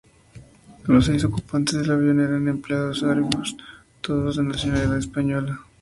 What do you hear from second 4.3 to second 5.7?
de nacionalidad española.